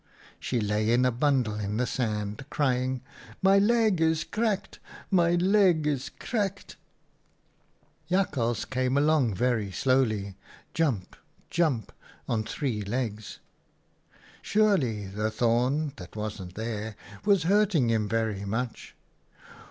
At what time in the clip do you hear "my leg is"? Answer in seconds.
3.43-4.23, 5.11-6.09